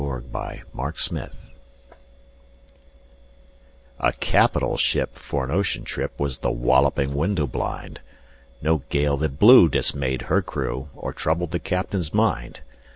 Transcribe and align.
Y 0.03 0.07
Z 0.17 0.27
A 0.35 0.75
Nautical 0.75 1.11
Ballad 1.11 1.29
A 3.99 4.11
CAPITAL 4.13 4.75
ship 4.77 5.15
for 5.15 5.43
an 5.43 5.51
ocean 5.51 5.83
trip 5.83 6.19
Was 6.19 6.39
The 6.39 6.49
Walloping 6.49 7.13
Window 7.13 7.45
blind 7.45 7.99
No 8.63 8.81
gale 8.89 9.17
that 9.17 9.37
blew 9.37 9.69
dismayed 9.69 10.23
her 10.23 10.41
crew 10.41 10.89
Or 10.95 11.13
troubled 11.13 11.51
the 11.51 11.59
captain's 11.59 12.15
mind. 12.15 12.61